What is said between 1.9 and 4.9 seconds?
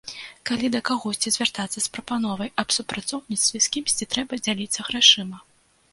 прапановай аб супрацоўніцтве, з кімсьці трэба дзяліцца